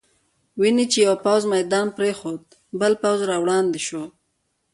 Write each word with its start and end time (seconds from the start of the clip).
وینې 0.59 0.85
چې 0.91 0.99
یو 1.07 1.15
پوځ 1.25 1.41
میدان 1.53 1.87
پرېښود، 1.97 2.41
بل 2.79 2.93
پوځ 3.01 3.19
را 3.29 3.37
وړاندې 3.43 3.79
شو. 3.87 4.03